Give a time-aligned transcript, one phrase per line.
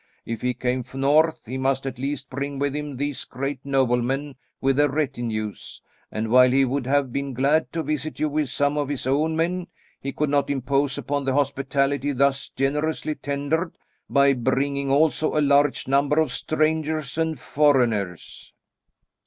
[0.25, 4.77] If he came north, he must at least bring with him these great noblemen with
[4.77, 5.79] their retinues;
[6.11, 9.35] and while he would have been glad to visit you with some of his own
[9.35, 9.67] men,
[9.99, 13.77] he could not impose upon the hospitality thus generously tendered,
[14.09, 18.53] by bringing also a large number of strangers and foreigners."